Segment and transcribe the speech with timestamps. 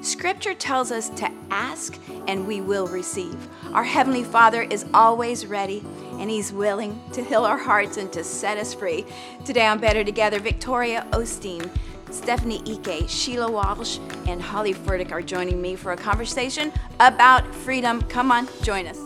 [0.00, 3.36] Scripture tells us to ask and we will receive.
[3.72, 5.84] Our Heavenly Father is always ready
[6.18, 9.04] and He's willing to heal our hearts and to set us free.
[9.44, 11.70] Today on Better Together, Victoria Osteen,
[12.10, 18.00] Stephanie Ike, Sheila Walsh, and Holly Furtick are joining me for a conversation about freedom.
[18.02, 18.96] Come on, join us.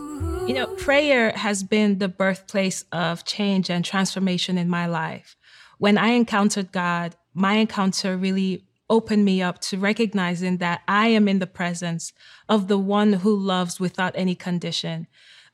[0.49, 5.37] You know, prayer has been the birthplace of change and transformation in my life.
[5.79, 11.29] When I encountered God, my encounter really opened me up to recognizing that I am
[11.29, 12.13] in the presence
[12.49, 15.07] of the one who loves without any condition.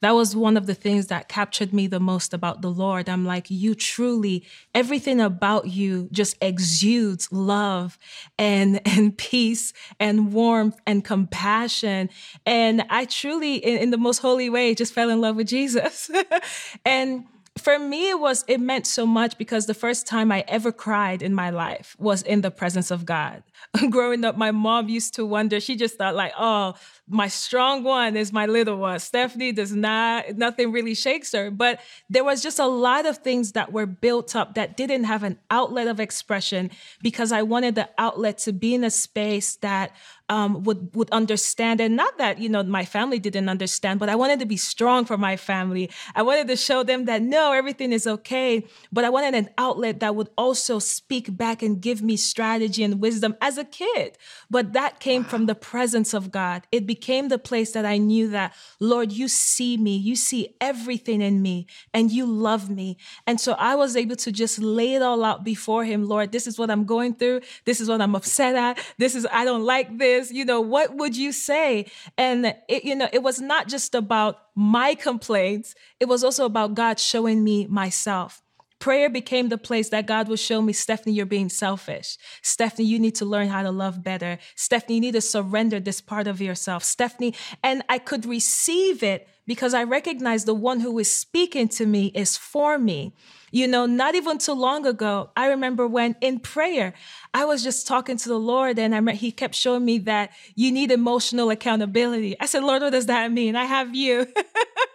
[0.04, 3.08] That was one of the things that captured me the most about the Lord.
[3.08, 7.98] I'm like, you truly, everything about you just exudes love
[8.38, 12.10] and, and peace and warmth and compassion.
[12.44, 16.10] And I truly, in, in the most holy way, just fell in love with Jesus.
[16.84, 17.24] and
[17.56, 21.22] for me it was it meant so much because the first time i ever cried
[21.22, 23.42] in my life was in the presence of god.
[23.90, 26.74] Growing up my mom used to wonder she just thought like oh
[27.06, 31.80] my strong one is my little one stephanie does not nothing really shakes her but
[32.08, 35.38] there was just a lot of things that were built up that didn't have an
[35.50, 36.70] outlet of expression
[37.02, 39.92] because i wanted the outlet to be in a space that
[40.30, 44.14] um, would would understand, and not that you know my family didn't understand, but I
[44.14, 45.90] wanted to be strong for my family.
[46.14, 48.64] I wanted to show them that no, everything is okay.
[48.90, 53.00] But I wanted an outlet that would also speak back and give me strategy and
[53.02, 54.16] wisdom as a kid.
[54.50, 55.28] But that came wow.
[55.28, 56.66] from the presence of God.
[56.72, 61.20] It became the place that I knew that Lord, you see me, you see everything
[61.20, 62.98] in me, and you love me.
[63.26, 66.00] And so I was able to just lay it all out before Him.
[66.06, 67.40] Lord, this is what I'm going through.
[67.64, 68.78] This is what I'm upset at.
[68.98, 71.86] This is I don't like this you know, what would you say?
[72.16, 76.74] And it, you know, it was not just about my complaints, it was also about
[76.74, 78.43] God showing me myself.
[78.84, 82.18] Prayer became the place that God would show me, Stephanie, you're being selfish.
[82.42, 84.36] Stephanie, you need to learn how to love better.
[84.56, 86.84] Stephanie, you need to surrender this part of yourself.
[86.84, 91.86] Stephanie, and I could receive it because I recognize the one who is speaking to
[91.86, 93.14] me is for me.
[93.50, 96.92] You know, not even too long ago, I remember when in prayer,
[97.32, 100.32] I was just talking to the Lord and I met, he kept showing me that
[100.56, 102.38] you need emotional accountability.
[102.38, 103.56] I said, Lord, what does that mean?
[103.56, 104.26] I have you.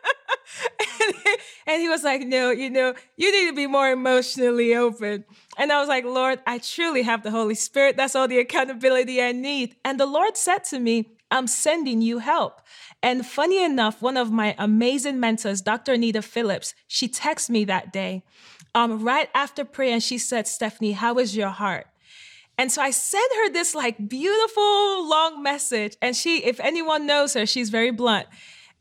[1.67, 5.25] and he was like, No, you know, you need to be more emotionally open.
[5.57, 7.97] And I was like, Lord, I truly have the Holy Spirit.
[7.97, 9.75] That's all the accountability I need.
[9.83, 12.61] And the Lord said to me, I'm sending you help.
[13.03, 15.93] And funny enough, one of my amazing mentors, Dr.
[15.93, 18.23] Anita Phillips, she texted me that day
[18.75, 21.87] um, right after prayer and she said, Stephanie, how is your heart?
[22.57, 25.95] And so I sent her this like beautiful long message.
[26.01, 28.27] And she, if anyone knows her, she's very blunt.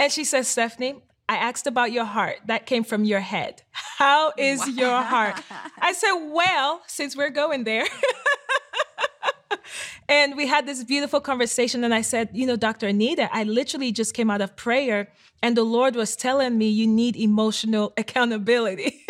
[0.00, 0.96] And she says, Stephanie,
[1.28, 2.38] I asked about your heart.
[2.46, 3.62] That came from your head.
[3.72, 4.66] How is wow.
[4.66, 5.40] your heart?
[5.78, 7.84] I said, Well, since we're going there,
[10.08, 11.84] and we had this beautiful conversation.
[11.84, 12.86] And I said, You know, Dr.
[12.86, 15.08] Anita, I literally just came out of prayer,
[15.42, 19.04] and the Lord was telling me you need emotional accountability.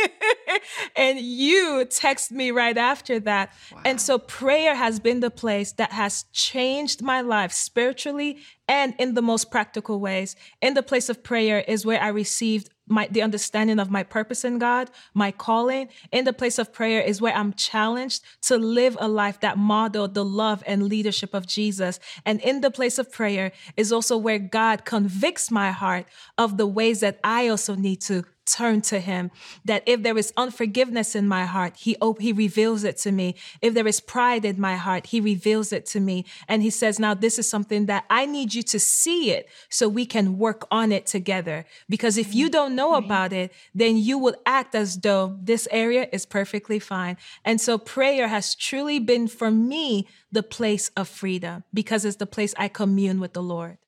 [0.96, 3.52] and you text me right after that.
[3.72, 3.82] Wow.
[3.84, 9.14] And so prayer has been the place that has changed my life spiritually and in
[9.14, 10.36] the most practical ways.
[10.60, 14.44] In the place of prayer is where I received my the understanding of my purpose
[14.44, 15.88] in God, my calling.
[16.10, 20.14] In the place of prayer is where I'm challenged to live a life that modeled
[20.14, 22.00] the love and leadership of Jesus.
[22.24, 26.06] And in the place of prayer is also where God convicts my heart
[26.36, 29.30] of the ways that I also need to turn to him
[29.64, 33.34] that if there is unforgiveness in my heart he op- he reveals it to me.
[33.60, 36.24] If there is pride in my heart he reveals it to me.
[36.48, 39.88] And he says now this is something that i need you to see it so
[39.88, 41.64] we can work on it together.
[41.88, 43.04] Because if you don't know mm-hmm.
[43.04, 47.16] about it then you will act as though this area is perfectly fine.
[47.44, 52.26] And so prayer has truly been for me the place of freedom because it's the
[52.26, 53.78] place i commune with the lord.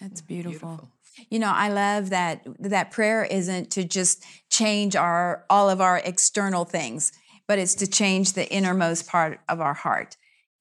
[0.00, 0.68] That's beautiful.
[0.68, 0.91] beautiful.
[1.30, 5.98] You know, I love that that prayer isn't to just change our all of our
[5.98, 7.12] external things,
[7.46, 10.16] but it's to change the innermost part of our heart.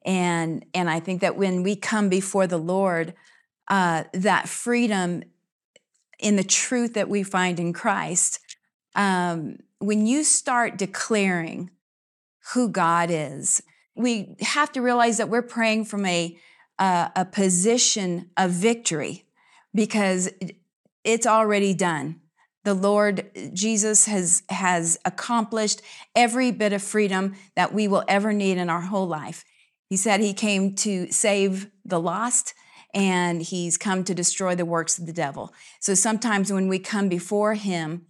[0.06, 3.14] And and I think that when we come before the Lord,
[3.68, 5.24] uh, that freedom
[6.20, 8.40] in the truth that we find in Christ,
[8.96, 11.72] um, when you start declaring
[12.54, 13.64] who God is,
[13.96, 16.38] we have to realize that we're praying from a
[16.80, 19.26] uh, a position of victory
[19.74, 20.30] because
[21.04, 22.20] it's already done.
[22.64, 25.82] The Lord eh, Jesus has, has accomplished
[26.16, 29.44] every bit of freedom that we will ever need in our whole life.
[29.90, 32.54] He said he came to save the lost
[32.94, 35.54] and he's come to destroy the works of the devil.
[35.80, 38.06] So sometimes when we come before him,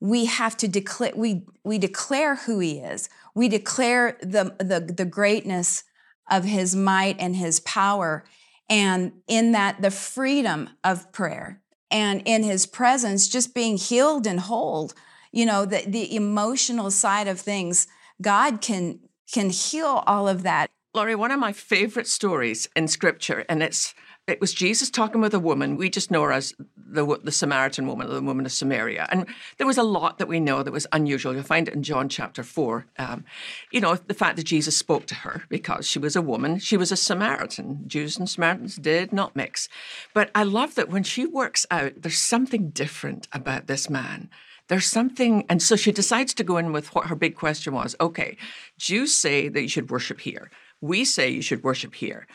[0.00, 3.08] we have to declare we we declare who he is.
[3.34, 5.84] We declare the the, the greatness
[6.30, 8.24] of his might and his power
[8.70, 14.40] and in that the freedom of prayer and in his presence just being healed and
[14.40, 14.90] whole
[15.32, 17.86] you know the, the emotional side of things
[18.22, 19.00] god can
[19.32, 20.70] can heal all of that.
[20.94, 23.94] Laurie one of my favorite stories in scripture and it's
[24.30, 25.76] it was Jesus talking with a woman.
[25.76, 29.06] We just know her as the, the Samaritan woman, or the woman of Samaria.
[29.10, 29.26] And
[29.58, 31.34] there was a lot that we know that was unusual.
[31.34, 32.86] You'll find it in John chapter 4.
[32.98, 33.24] Um,
[33.70, 36.76] you know, the fact that Jesus spoke to her because she was a woman, she
[36.76, 37.84] was a Samaritan.
[37.86, 39.68] Jews and Samaritans did not mix.
[40.14, 44.30] But I love that when she works out, there's something different about this man
[44.68, 47.96] there's something and so she decides to go in with what her big question was
[48.00, 48.36] okay
[48.78, 50.48] jews say that you should worship here
[50.80, 52.26] we say you should worship here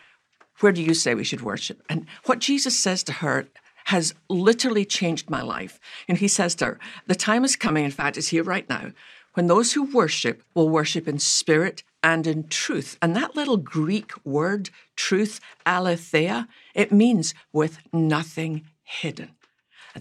[0.59, 1.81] where do you say we should worship?
[1.89, 3.47] And what Jesus says to her
[3.85, 5.79] has literally changed my life.
[6.07, 8.91] And he says to her, The time is coming, in fact, is here right now,
[9.33, 12.97] when those who worship will worship in spirit and in truth.
[13.01, 19.31] And that little Greek word, truth, aletheia, it means with nothing hidden.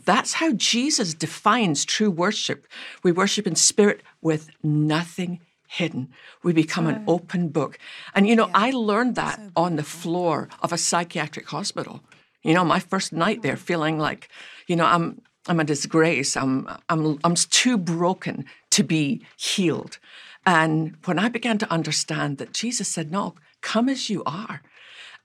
[0.04, 2.66] That's how Jesus defines true worship.
[3.02, 5.40] We worship in spirit with nothing
[5.74, 6.08] hidden.
[6.42, 7.78] We become an open book.
[8.14, 8.66] And you know, yeah.
[8.66, 12.00] I learned that so on the floor of a psychiatric hospital.
[12.42, 13.68] You know, my first night there oh.
[13.70, 14.28] feeling like,
[14.66, 16.36] you know, I'm I'm a disgrace.
[16.36, 19.98] I'm I'm I'm too broken to be healed.
[20.46, 24.62] And when I began to understand that Jesus said, "No, come as you are."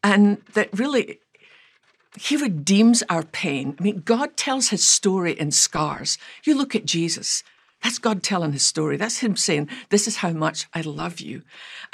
[0.03, 1.19] And that really
[2.17, 3.75] he redeems our pain.
[3.79, 6.17] I mean, God tells his story in scars.
[6.43, 7.43] You look at Jesus.
[7.83, 8.97] That's God telling his story.
[8.97, 11.43] That's him saying, This is how much I love you.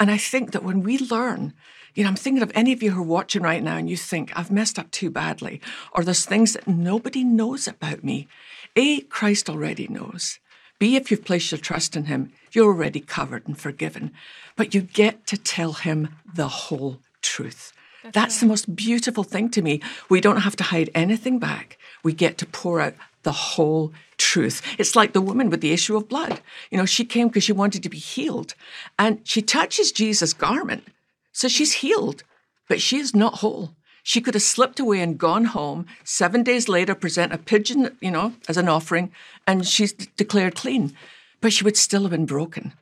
[0.00, 1.52] And I think that when we learn,
[1.94, 3.96] you know, I'm thinking of any of you who are watching right now and you
[3.96, 5.60] think, I've messed up too badly,
[5.92, 8.28] or there's things that nobody knows about me.
[8.74, 10.38] A, Christ already knows.
[10.78, 14.12] B, if you've placed your trust in him, you're already covered and forgiven.
[14.56, 17.72] But you get to tell him the whole truth.
[18.02, 18.40] That's, That's right.
[18.40, 19.80] the most beautiful thing to me.
[20.10, 21.78] We don't have to hide anything back.
[22.02, 24.62] We get to pour out the whole truth.
[24.78, 26.40] It's like the woman with the issue of blood.
[26.70, 28.54] You know, she came because she wanted to be healed
[28.98, 30.84] and she touches Jesus' garment.
[31.32, 32.22] So she's healed,
[32.68, 33.74] but she is not whole.
[34.02, 35.86] She could have slipped away and gone home.
[36.04, 39.10] Seven days later, present a pigeon, you know, as an offering,
[39.46, 40.94] and she's declared clean.
[41.40, 42.72] But she would still have been broken.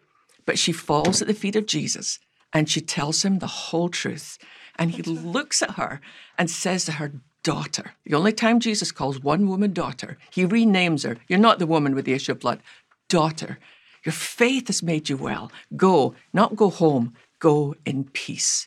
[0.47, 2.19] But she falls at the feet of Jesus
[2.53, 4.39] and she tells him the whole truth.
[4.79, 6.01] And he looks at her
[6.39, 7.13] and says to her,
[7.45, 7.93] daughter.
[8.05, 11.17] The only time Jesus calls one woman daughter, he renames her.
[11.29, 12.61] You're not the woman with the issue of blood.
[13.09, 13.61] Daughter,
[14.05, 15.53] your faith has made you well.
[15.77, 18.67] Go, not go home, go in peace.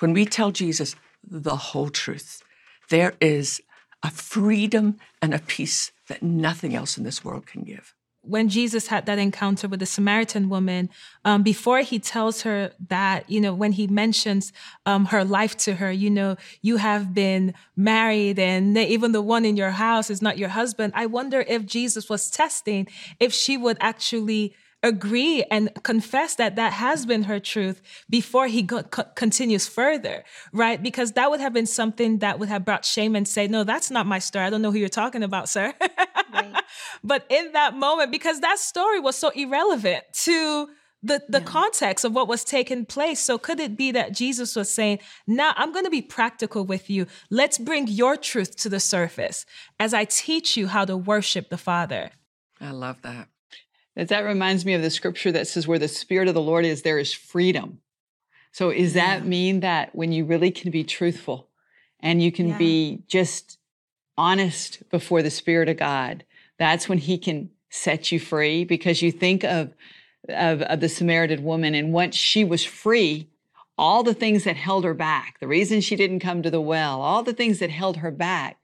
[0.00, 0.94] When we tell Jesus
[1.26, 2.42] the whole truth,
[2.90, 3.62] there is
[4.02, 7.94] a freedom and a peace that nothing else in this world can give
[8.26, 10.90] when Jesus had that encounter with the Samaritan woman,
[11.24, 14.52] um, before he tells her that, you know, when he mentions
[14.84, 19.44] um, her life to her, you know, you have been married and even the one
[19.44, 20.92] in your house is not your husband.
[20.96, 22.88] I wonder if Jesus was testing
[23.20, 28.62] if she would actually agree and confess that that has been her truth before he
[28.62, 30.82] go- co- continues further, right?
[30.82, 33.90] Because that would have been something that would have brought shame and say, no, that's
[33.90, 34.44] not my story.
[34.44, 35.74] I don't know who you're talking about, sir.
[36.52, 36.64] Right.
[37.04, 40.68] but in that moment, because that story was so irrelevant to
[41.02, 41.44] the, the yeah.
[41.44, 43.20] context of what was taking place.
[43.20, 46.90] So could it be that Jesus was saying, now I'm going to be practical with
[46.90, 47.06] you.
[47.30, 49.46] Let's bring your truth to the surface
[49.78, 52.10] as I teach you how to worship the Father.
[52.60, 53.28] I love that.
[53.94, 56.82] That reminds me of the scripture that says, where the Spirit of the Lord is,
[56.82, 57.78] there is freedom.
[58.52, 61.48] So, does that mean that when you really can be truthful
[62.00, 62.58] and you can yeah.
[62.58, 63.58] be just
[64.16, 66.24] honest before the Spirit of God,
[66.58, 68.64] that's when He can set you free?
[68.64, 69.72] Because you think of,
[70.28, 73.28] of, of the Samaritan woman, and once she was free,
[73.78, 77.00] all the things that held her back, the reason she didn't come to the well,
[77.02, 78.58] all the things that held her back,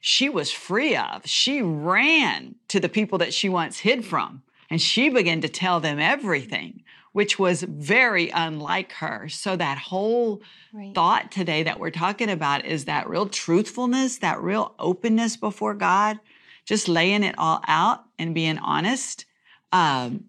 [0.00, 1.22] she was free of.
[1.24, 5.80] She ran to the people that she once hid from and she began to tell
[5.80, 9.28] them everything, which was very unlike her.
[9.28, 10.40] So, that whole
[10.72, 10.94] right.
[10.94, 16.18] thought today that we're talking about is that real truthfulness, that real openness before God,
[16.64, 19.24] just laying it all out and being honest.
[19.72, 20.24] Um,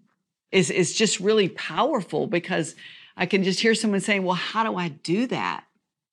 [0.54, 2.76] is, is just really powerful because
[3.16, 5.64] I can just hear someone saying, Well, how do I do that?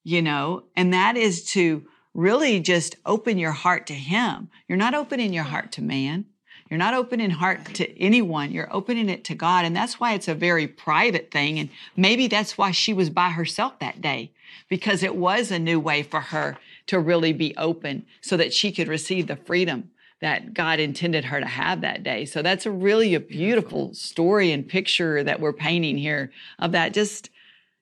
[0.04, 4.50] You know, and that is to really just open your heart to Him.
[4.68, 6.26] You're not opening your heart to man.
[6.70, 8.52] You're not opening heart to anyone.
[8.52, 9.66] You're opening it to God.
[9.66, 11.60] And that's why it's a very private thing.
[11.60, 14.32] And maybe that's why she was by herself that day,
[14.70, 18.72] because it was a new way for her to really be open so that she
[18.72, 22.26] could receive the freedom that God intended her to have that day.
[22.26, 23.94] So that's a really a beautiful.
[23.94, 26.94] story and picture that we're painting here of that.
[26.94, 27.30] Just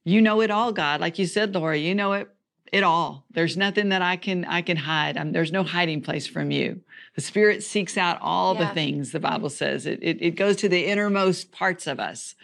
[0.05, 1.01] you know it all God.
[1.01, 2.29] Like you said Laurie you know it
[2.71, 3.25] it all.
[3.31, 5.17] There's nothing that I can I can hide.
[5.17, 6.81] I'm, there's no hiding place from you.
[7.15, 8.67] The spirit seeks out all yeah.
[8.67, 9.85] the things the Bible says.
[9.85, 12.35] It, it it goes to the innermost parts of us.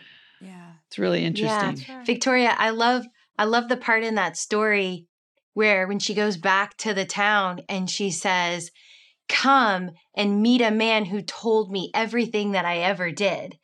[0.41, 0.71] Yeah.
[0.87, 1.85] It's really interesting.
[1.87, 2.03] yeah.
[2.03, 3.05] Victoria I love
[3.39, 5.07] I love the part in that story
[5.53, 8.71] where when she goes back to the town and she says
[9.27, 13.57] come and meet a man who told me everything that I ever did.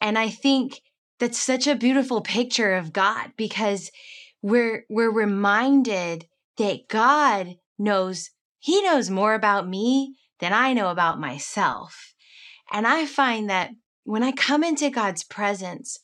[0.00, 0.80] And I think
[1.18, 3.90] that's such a beautiful picture of God because
[4.42, 6.26] we're we're reminded
[6.58, 12.14] that God knows he knows more about me than I know about myself.
[12.72, 13.70] And I find that
[14.04, 15.98] when I come into God's presence,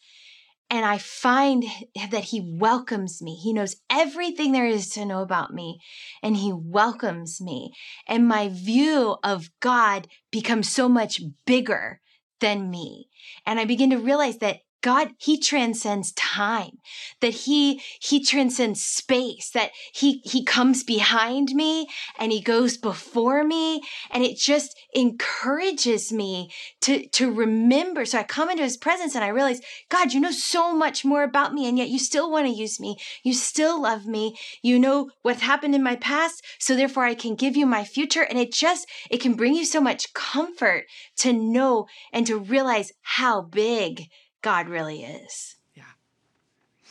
[0.73, 1.64] and I find
[2.11, 3.35] that he welcomes me.
[3.35, 5.81] He knows everything there is to know about me
[6.23, 7.75] and he welcomes me.
[8.09, 12.00] And my view of God becomes so much bigger
[12.41, 13.11] than me.
[13.45, 16.79] And I begin to realize that God, he transcends time,
[17.21, 21.87] that he, he transcends space, that he, he comes behind me
[22.19, 23.81] and he goes before me.
[24.11, 28.05] And it just encourages me to, to remember.
[28.05, 31.23] So I come into his presence and I realize, God, you know so much more
[31.23, 31.69] about me.
[31.69, 32.97] And yet you still want to use me.
[33.23, 34.37] You still love me.
[34.62, 36.45] You know what happened in my past.
[36.59, 38.23] So therefore I can give you my future.
[38.23, 40.87] And it just, it can bring you so much comfort
[41.19, 44.09] to know and to realize how big
[44.43, 45.57] God really is.
[45.75, 45.85] Yeah.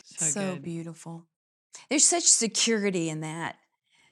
[0.04, 1.26] So, so beautiful.
[1.90, 3.58] There's such security in that.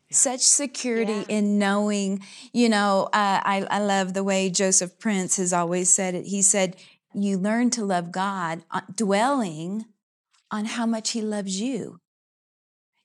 [0.10, 0.18] Yeah.
[0.18, 1.38] Such security yeah.
[1.38, 6.16] in knowing, you know, uh, I, I love the way Joseph Prince has always said
[6.16, 6.26] it.
[6.26, 6.76] He said,
[7.14, 9.86] You learn to love God uh, dwelling
[10.52, 12.02] on how much He loves you.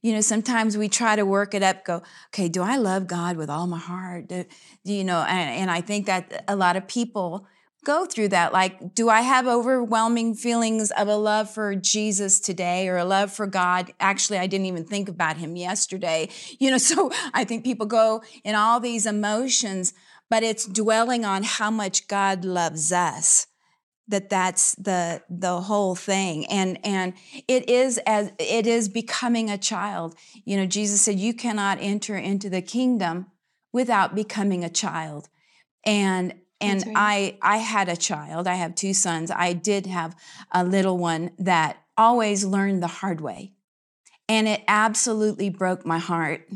[0.03, 3.39] You know, sometimes we try to work it up, go, okay, do I love God
[3.39, 4.29] with all my heart?
[4.29, 4.45] Do,
[4.85, 7.47] you know, and, and I think that a lot of people
[7.85, 8.53] go through that.
[8.53, 13.33] Like, do I have overwhelming feelings of a love for Jesus today or a love
[13.33, 13.93] for God?
[14.01, 16.29] Actually, I didn't even think about him yesterday.
[16.59, 19.93] You know, so I think people go in all these emotions,
[20.29, 23.47] but it's dwelling on how much God loves us
[24.09, 27.15] that that's the the whole thing and and
[27.49, 30.15] it is as it is becoming a child
[30.45, 33.27] you know jesus said you cannot enter into the kingdom
[33.73, 35.29] without becoming a child
[35.87, 37.39] and and right.
[37.43, 38.47] I I had a child.
[38.47, 39.31] I have two sons.
[39.31, 40.17] I did have
[40.53, 43.53] a little one that always learned the hard way.
[44.29, 46.49] And it absolutely broke my heart,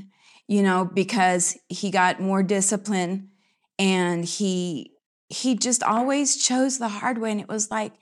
[0.47, 3.31] you know, because he got more discipline
[3.79, 4.93] and he
[5.29, 7.93] he just always chose the hard way and it was like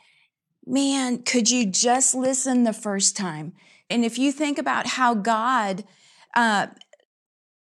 [0.66, 3.52] man, could you just listen the first time?
[3.88, 5.84] And if you think about how God
[6.34, 6.66] uh,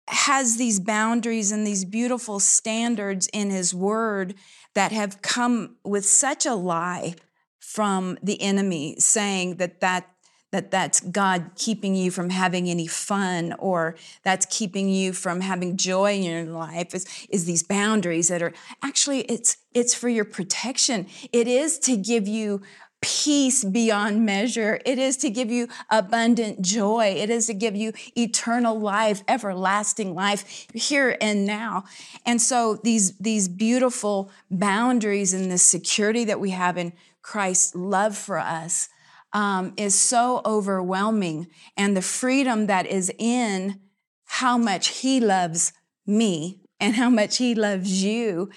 [0.08, 4.34] has these boundaries and these beautiful standards in his word
[4.74, 7.16] that have come with such a lie
[7.60, 10.08] from the enemy saying that that
[10.52, 15.78] that that's God keeping you from having any fun or that's keeping you from having
[15.78, 18.54] joy in your life is, is these boundaries that are
[18.84, 21.08] actually it's it's for your protection.
[21.32, 22.62] It is to give you
[23.02, 24.80] peace beyond measure.
[24.86, 27.16] It is to give you abundant joy.
[27.18, 31.84] It is to give you eternal life, everlasting life here and now.
[32.26, 36.94] And so these, these beautiful boundaries and the security that we have in
[37.24, 38.88] Christ's love for us
[39.34, 41.48] um, is so overwhelming.
[41.76, 43.80] And the freedom that is in
[44.26, 45.74] how much He loves
[46.06, 48.50] me and how much He loves you.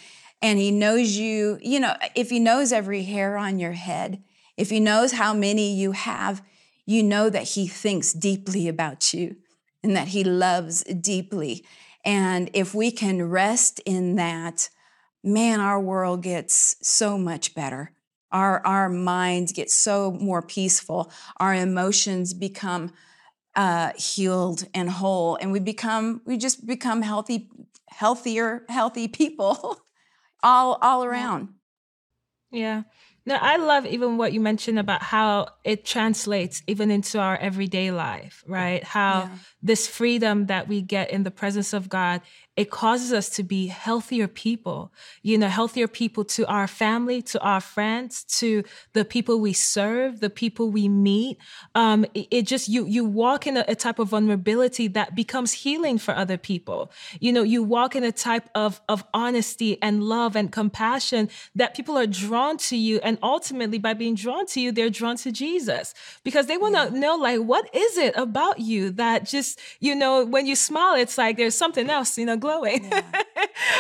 [0.43, 4.23] And He knows you, you know, if He knows every hair on your head,
[4.57, 6.43] if he knows how many you have,
[6.87, 9.37] you know that he thinks deeply about you
[9.83, 11.65] and that he loves deeply.
[12.05, 14.69] And if we can rest in that,
[15.23, 17.93] man, our world gets so much better.
[18.31, 21.11] Our, our minds get so more peaceful.
[21.39, 22.93] Our emotions become
[23.57, 27.49] uh, healed and whole, and we become we just become healthy,
[27.89, 29.81] healthier, healthy people
[30.43, 31.51] all all around.
[32.51, 32.83] Yeah.
[33.27, 37.91] No, I love even what you mentioned about how it translates even into our everyday
[37.91, 38.85] life, right?
[38.85, 39.39] How yeah.
[39.63, 42.21] this freedom that we get in the presence of God,
[42.57, 44.93] it causes us to be healthier people,
[45.23, 50.21] you know, healthier people to our family, to our friends, to the people we serve,
[50.21, 51.39] the people we meet.
[51.75, 55.53] Um, it, it just, you, you walk in a, a type of vulnerability that becomes
[55.53, 56.93] healing for other people.
[57.19, 61.75] You know, you walk in a type of, of honesty and love and compassion that
[61.75, 63.01] people are drawn to you.
[63.03, 65.93] And ultimately, by being drawn to you, they're drawn to Jesus
[66.23, 67.01] because they want to yeah.
[67.01, 71.19] know, like, what is it about you that just, you know, when you smile, it's
[71.19, 72.85] like there's something else, you know, glowing.
[72.85, 73.03] Yeah.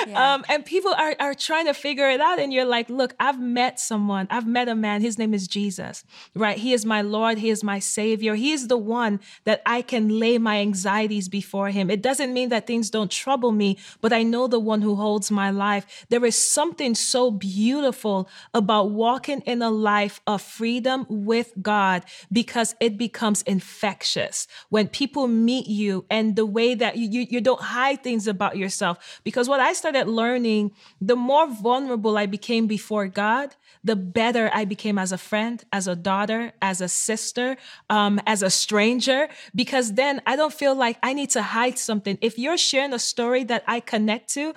[0.06, 0.35] Yeah.
[0.35, 2.38] um, and people are, are trying to figure it out.
[2.38, 6.04] And you're like, look, I've met someone, I've met a man, his name is Jesus,
[6.35, 6.59] right?
[6.59, 8.35] He is my Lord, he is my Savior.
[8.35, 11.90] He is the one that I can lay my anxieties before him.
[11.90, 15.30] It doesn't mean that things don't trouble me, but I know the one who holds
[15.30, 16.06] my life.
[16.09, 22.75] There is something so beautiful about walking in a life of freedom with God because
[22.80, 27.61] it becomes infectious when people meet you and the way that you, you, you don't
[27.61, 29.20] hide things about yourself.
[29.25, 34.64] Because what I started learning, the more vulnerable I became before God, the better I
[34.64, 37.56] became as a friend, as a daughter, as a sister,
[37.90, 42.18] um, as a stranger, because then I don't feel like I need to hide something.
[42.20, 44.54] If you're sharing a story that I connect to,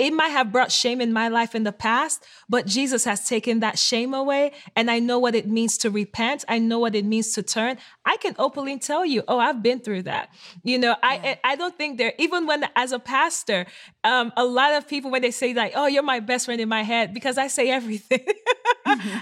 [0.00, 3.60] it might have brought shame in my life in the past, but Jesus has taken
[3.60, 4.52] that shame away.
[4.74, 6.42] And I know what it means to repent.
[6.48, 7.76] I know what it means to turn.
[8.06, 10.30] I can openly tell you, oh, I've been through that.
[10.64, 11.36] You know, yeah.
[11.44, 13.66] I I don't think there, even when as a pastor,
[14.02, 16.68] um, a lot of people when they say like, oh, you're my best friend in
[16.70, 18.24] my head, because I say everything.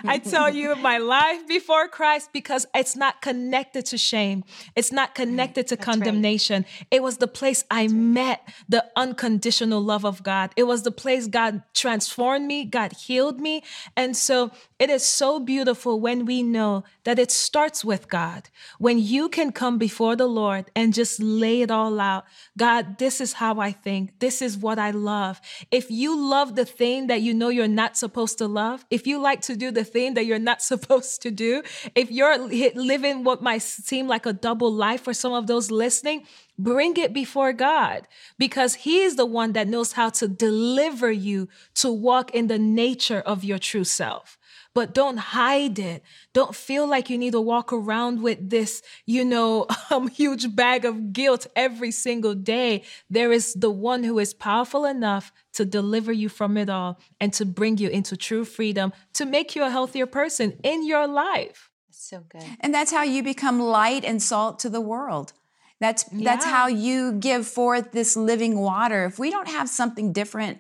[0.05, 4.45] I tell you my life before Christ because it's not connected to shame.
[4.77, 6.63] It's not connected to That's condemnation.
[6.63, 6.87] Right.
[6.91, 10.51] It was the place I That's met the unconditional love of God.
[10.57, 13.65] It was the place God transformed me, God healed me.
[13.97, 18.51] And so it is so beautiful when we know that it starts with God.
[18.79, 22.27] When you can come before the Lord and just lay it all out.
[22.59, 24.19] God, this is how I think.
[24.19, 25.41] This is what I love.
[25.71, 29.19] If you love the thing that you know you're not supposed to love, if you
[29.19, 31.63] like to do the thing that you're not supposed to do,
[31.95, 36.25] if you're living what might seem like a double life for some of those listening,
[36.59, 41.49] bring it before God because He is the one that knows how to deliver you
[41.77, 44.38] to walk in the nature of your true self
[44.75, 46.03] but don't hide it.
[46.33, 50.85] Don't feel like you need to walk around with this, you know, um, huge bag
[50.85, 52.85] of guilt every single day.
[53.11, 57.33] There is the one who is powerful enough to deliver you from it all and
[57.35, 61.71] to bring you into true freedom, to make you a healthier person in your life.
[61.91, 62.45] So good.
[62.61, 65.33] And that's how you become light and salt to the world.
[65.81, 66.25] That's yeah.
[66.25, 69.05] that's how you give forth this living water.
[69.07, 70.59] If we don't have something different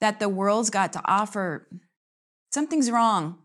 [0.00, 1.68] that the world's got to offer,
[2.50, 3.38] something's wrong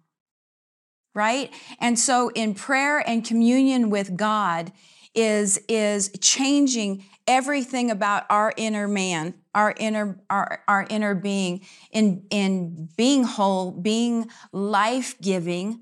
[1.14, 1.52] right?
[1.80, 4.72] And so in prayer and communion with God
[5.16, 12.26] is is changing everything about our inner man, our inner our, our inner being in
[12.30, 15.82] in being whole, being life-giving,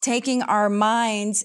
[0.00, 1.44] taking our minds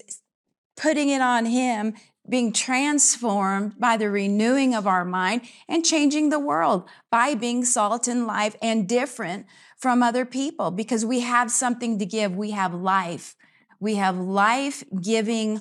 [0.76, 1.94] putting it on him
[2.28, 8.06] being transformed by the renewing of our mind and changing the world by being salt
[8.06, 9.44] and life and different
[9.82, 12.36] from other people because we have something to give.
[12.36, 13.34] We have life.
[13.80, 15.60] We have life giving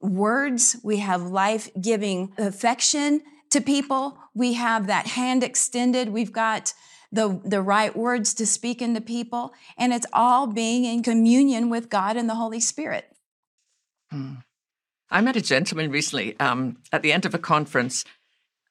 [0.00, 0.78] words.
[0.82, 4.16] We have life giving affection to people.
[4.34, 6.08] We have that hand extended.
[6.08, 6.72] We've got
[7.12, 9.52] the, the right words to speak into people.
[9.76, 13.14] And it's all being in communion with God and the Holy Spirit.
[14.10, 14.36] Hmm.
[15.10, 18.04] I met a gentleman recently um, at the end of a conference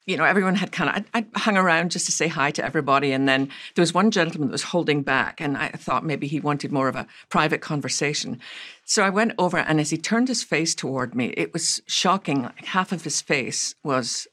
[0.08, 2.66] you know, everyone had kind of, I, I, hung around just to say hi to
[2.66, 3.12] everybody.
[3.12, 6.40] And then there was one gentleman that was holding back, and I thought maybe he
[6.40, 8.40] wanted more of a private conversation.
[8.86, 12.44] So I went over, and as he turned his face toward me, it was shocking.
[12.44, 14.28] Like half of his face was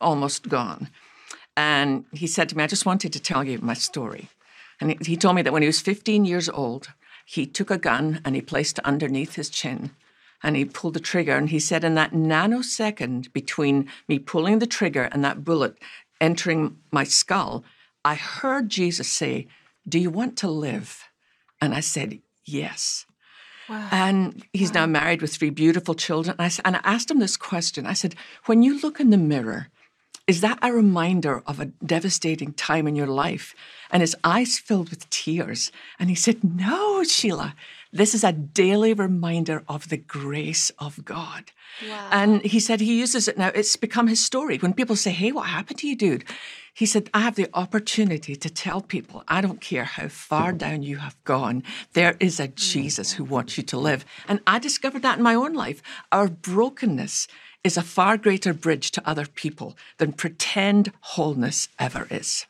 [0.00, 0.88] almost gone.
[1.56, 4.28] And he said to me, I just wanted to tell you my story.
[4.80, 6.92] And he, he told me that when he was 15 years old,
[7.26, 9.90] he took a gun and he placed it underneath his chin
[10.42, 11.36] and he pulled the trigger.
[11.36, 15.78] And he said, in that nanosecond between me pulling the trigger and that bullet
[16.20, 17.64] entering my skull,
[18.04, 19.48] I heard Jesus say,
[19.88, 21.08] Do you want to live?
[21.60, 23.04] And I said, Yes.
[23.68, 23.88] Wow.
[23.92, 24.80] And he's wow.
[24.80, 26.36] now married with three beautiful children.
[26.38, 28.14] And I, and I asked him this question I said,
[28.46, 29.68] When you look in the mirror,
[30.26, 33.54] is that a reminder of a devastating time in your life?
[33.90, 35.72] And his eyes filled with tears.
[35.98, 37.54] And he said, No, Sheila,
[37.92, 41.52] this is a daily reminder of the grace of God.
[41.86, 42.08] Wow.
[42.10, 43.48] And he said he uses it now.
[43.54, 44.58] It's become his story.
[44.58, 46.24] When people say, Hey, what happened to you, dude?
[46.74, 50.82] He said, I have the opportunity to tell people, I don't care how far down
[50.82, 52.52] you have gone, there is a hmm.
[52.54, 54.04] Jesus who wants you to live.
[54.28, 55.82] And I discovered that in my own life.
[56.12, 57.26] Our brokenness
[57.64, 62.46] is a far greater bridge to other people than pretend wholeness ever is.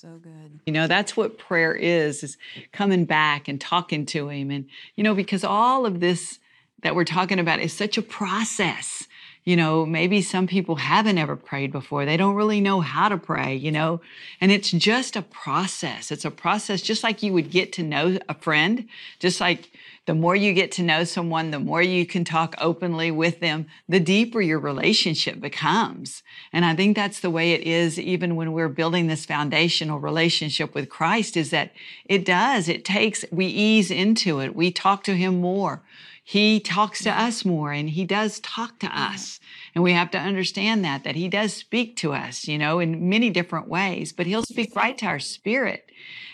[0.00, 0.60] So good.
[0.64, 2.38] You know, that's what prayer is, is
[2.72, 4.50] coming back and talking to him.
[4.50, 4.64] And,
[4.96, 6.38] you know, because all of this
[6.82, 9.06] that we're talking about is such a process
[9.44, 12.04] you know, maybe some people haven't ever prayed before.
[12.04, 14.00] They don't really know how to pray, you know,
[14.40, 16.10] and it's just a process.
[16.10, 18.86] It's a process just like you would get to know a friend,
[19.18, 19.70] just like
[20.06, 23.66] the more you get to know someone, the more you can talk openly with them,
[23.88, 26.22] the deeper your relationship becomes.
[26.52, 30.74] And I think that's the way it is even when we're building this foundational relationship
[30.74, 31.72] with Christ is that
[32.04, 34.54] it does, it takes, we ease into it.
[34.54, 35.82] We talk to him more
[36.30, 39.40] he talks to us more and he does talk to us.
[39.74, 43.08] And we have to understand that, that he does speak to us, you know, in
[43.08, 45.90] many different ways, but he'll speak right to our spirit.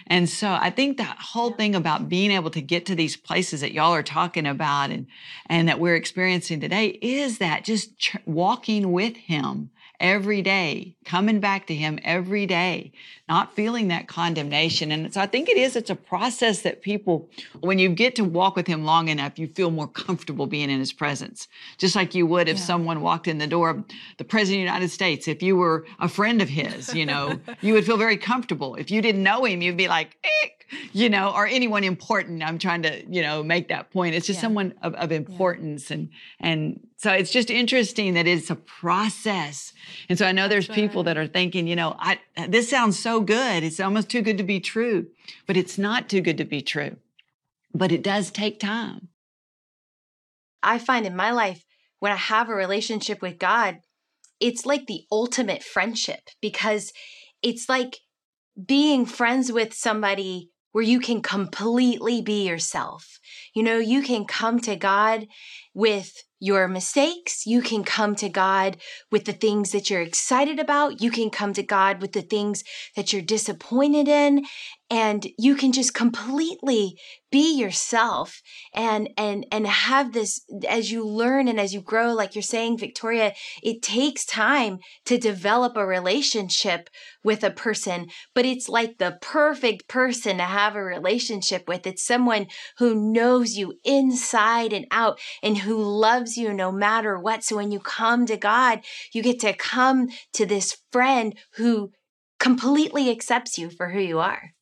[0.07, 3.63] And so I think that whole thing about being able to get to these places
[3.63, 5.07] that y'all are talking about and,
[5.47, 11.67] and that we're experiencing today is that just walking with him every day, coming back
[11.67, 12.93] to Him every day,
[13.29, 14.93] not feeling that condemnation.
[14.93, 17.29] And so I think it is, it's a process that people,
[17.61, 20.79] when you get to walk with Him long enough, you feel more comfortable being in
[20.79, 21.49] His presence.
[21.79, 22.65] Just like you would if yeah.
[22.65, 23.85] someone walked in the door of
[24.19, 25.29] the President of the United States.
[25.29, 28.75] If you were a friend of His, you know, you would feel very comfortable.
[28.77, 30.49] If you didn't know Him, you'd be like, eh,
[30.93, 32.43] you know, or anyone important.
[32.43, 34.15] I'm trying to, you know, make that point.
[34.15, 34.43] It's just yeah.
[34.43, 35.91] someone of, of importance.
[35.91, 35.97] Yeah.
[35.97, 36.09] And
[36.41, 39.73] and so it's just interesting that it's a process.
[40.09, 43.21] And so I know there's people that are thinking, you know, I this sounds so
[43.21, 43.63] good.
[43.63, 45.07] It's almost too good to be true.
[45.47, 46.97] But it's not too good to be true.
[47.73, 49.07] But it does take time.
[50.65, 51.65] I find in my life
[52.01, 53.83] when I have a relationship with God,
[54.41, 56.93] it's like the ultimate friendship because
[57.41, 58.01] it's like
[58.67, 63.19] being friends with somebody where you can completely be yourself.
[63.55, 65.27] You know, you can come to God
[65.73, 67.47] with your mistakes.
[67.47, 68.77] You can come to God
[69.11, 71.01] with the things that you're excited about.
[71.01, 72.63] You can come to God with the things
[72.95, 74.45] that you're disappointed in
[74.89, 76.97] and you can just completely
[77.33, 78.41] be yourself
[78.73, 82.79] and and and have this as you learn and as you grow like you're saying
[82.79, 86.89] Victoria it takes time to develop a relationship
[87.25, 91.87] with a person but it's like the perfect person to have a relationship with.
[91.87, 92.47] It's someone
[92.79, 97.43] who knows you inside and out and who loves you no matter what.
[97.43, 101.91] So when you come to God you get to come to this friend who
[102.39, 104.53] completely accepts you for who you are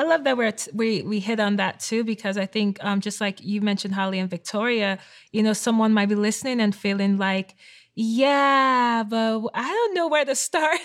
[0.00, 3.02] I love that we're t- we we hit on that too because I think um,
[3.02, 4.98] just like you mentioned Holly and Victoria,
[5.30, 7.54] you know, someone might be listening and feeling like
[8.02, 10.78] yeah, but I don't know where to start.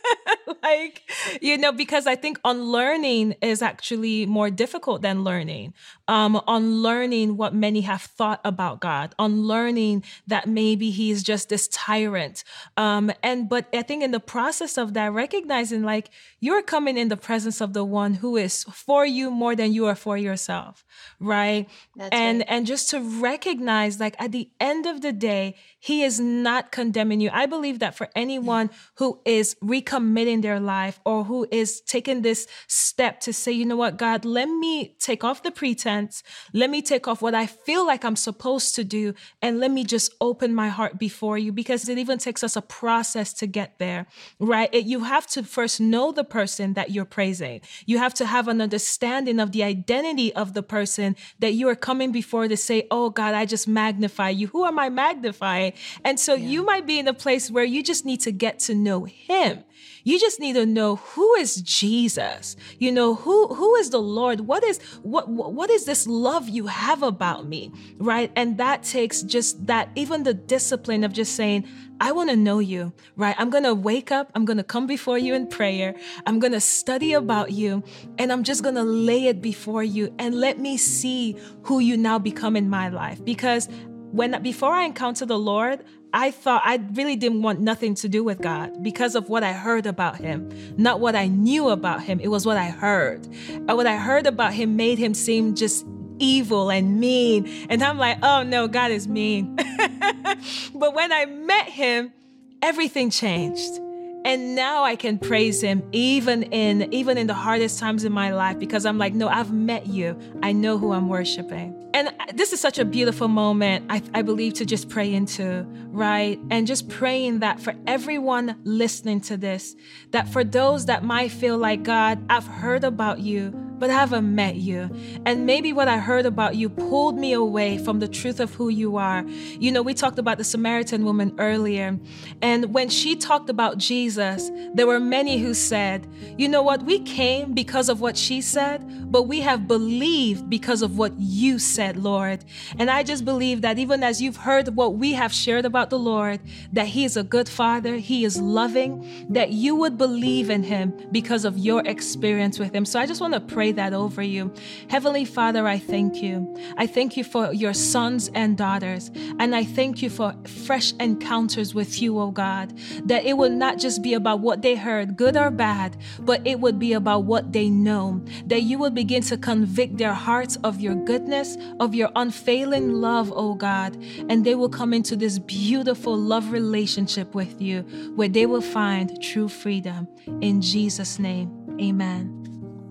[0.64, 1.02] like,
[1.40, 5.74] you know, because I think unlearning is actually more difficult than learning.
[6.08, 12.42] Um, unlearning what many have thought about God, unlearning that maybe He's just this tyrant.
[12.76, 17.08] Um, and but I think in the process of that, recognizing like you're coming in
[17.08, 20.84] the presence of the one who is for you more than you are for yourself,
[21.20, 21.68] right?
[21.94, 22.46] That's and right.
[22.48, 27.20] and just to recognize, like at the end of the day, He is not condemning
[27.20, 27.30] you.
[27.32, 32.46] I believe that for anyone who is recommitting their life or who is taking this
[32.66, 36.22] step to say, you know what, God, let me take off the pretense.
[36.52, 39.14] Let me take off what I feel like I'm supposed to do.
[39.42, 42.62] And let me just open my heart before you because it even takes us a
[42.62, 44.06] process to get there,
[44.38, 44.68] right?
[44.72, 47.60] It, you have to first know the person that you're praising.
[47.86, 51.76] You have to have an understanding of the identity of the person that you are
[51.76, 54.46] coming before to say, oh God, I just magnify you.
[54.48, 55.72] Who am I magnifying?
[56.04, 56.48] And so yeah.
[56.48, 59.64] you might be in a place where you just need to get to know him.
[60.04, 62.54] You just need to know who is Jesus.
[62.78, 64.40] You know who who is the Lord?
[64.40, 67.72] What is what what is this love you have about me?
[67.98, 68.30] Right?
[68.36, 71.66] And that takes just that even the discipline of just saying,
[72.00, 73.34] I want to know you, right?
[73.38, 75.96] I'm going to wake up, I'm going to come before you in prayer.
[76.26, 77.82] I'm going to study about you,
[78.18, 81.96] and I'm just going to lay it before you and let me see who you
[81.96, 83.68] now become in my life because
[84.12, 85.84] when before I encounter the Lord,
[86.16, 89.52] I thought I really didn't want nothing to do with God because of what I
[89.52, 92.20] heard about him, not what I knew about him.
[92.20, 93.26] It was what I heard.
[93.50, 95.84] And what I heard about him made him seem just
[96.18, 97.46] evil and mean.
[97.68, 99.56] And I'm like, oh no, God is mean.
[100.74, 102.14] but when I met him,
[102.62, 103.78] everything changed
[104.26, 108.34] and now i can praise him even in even in the hardest times in my
[108.34, 112.52] life because i'm like no i've met you i know who i'm worshiping and this
[112.52, 116.88] is such a beautiful moment I, I believe to just pray into right and just
[116.88, 119.76] praying that for everyone listening to this
[120.10, 124.34] that for those that might feel like god i've heard about you but I haven't
[124.34, 124.90] met you.
[125.24, 128.68] And maybe what I heard about you pulled me away from the truth of who
[128.68, 129.24] you are.
[129.58, 131.98] You know, we talked about the Samaritan woman earlier.
[132.40, 136.98] And when she talked about Jesus, there were many who said, you know what, we
[137.00, 141.96] came because of what she said, but we have believed because of what you said,
[141.96, 142.44] Lord.
[142.78, 145.98] And I just believe that even as you've heard what we have shared about the
[145.98, 146.40] Lord,
[146.72, 150.92] that He is a good Father, He is loving, that you would believe in Him
[151.12, 152.84] because of your experience with Him.
[152.84, 154.52] So I just want to pray that over you.
[154.88, 156.54] Heavenly Father, I thank you.
[156.76, 159.10] I thank you for your sons and daughters.
[159.38, 160.34] And I thank you for
[160.66, 164.76] fresh encounters with you, oh God, that it would not just be about what they
[164.76, 168.94] heard, good or bad, but it would be about what they know, that you would
[168.94, 173.96] begin to convict their hearts of your goodness, of your unfailing love, oh God,
[174.28, 177.82] and they will come into this beautiful love relationship with you
[178.14, 180.08] where they will find true freedom.
[180.40, 182.42] In Jesus' name, amen.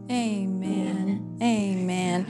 [0.10, 1.38] Amen.
[1.42, 2.26] Amen.